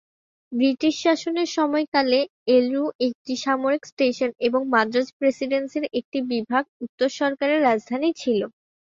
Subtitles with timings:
[0.51, 2.19] British শাসনের সময়কালে
[2.55, 8.39] এলুরু একটি সামরিক স্টেশন এবং মাদ্রাজ প্রেসিডেন্সির একটি বিভাগ উত্তর সরকারের রাজধানী ছিল।